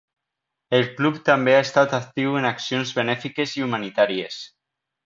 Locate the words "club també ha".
0.99-1.61